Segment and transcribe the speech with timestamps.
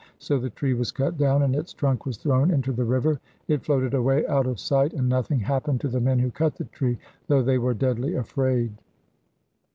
[0.17, 3.63] So the tree was cut down, and its trunk was thrown into the river; it
[3.63, 6.97] floated away out of sight, and nothing happened to the men who cut the tree,
[7.27, 8.73] though they were deadly afraid.